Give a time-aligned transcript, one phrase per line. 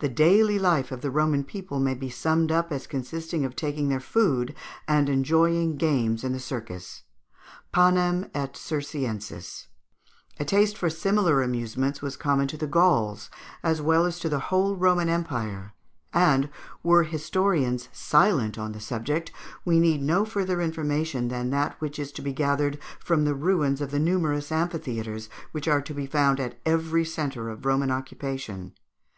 [0.00, 3.88] The daily life of the Roman people may be summed up as consisting of taking
[3.88, 4.54] their food
[4.86, 7.04] and enjoying games in the circus
[7.72, 9.68] (panem et circenses).
[10.38, 13.30] A taste for similar amusements was common to the Gauls
[13.62, 15.72] as well as to the whole Roman Empire;
[16.12, 16.50] and,
[16.82, 19.32] were historians silent on the subject,
[19.64, 23.80] we need no further information than that which is to be gathered from the ruins
[23.80, 28.74] of the numerous amphitheatres, which are to be found at every centre of Roman occupation.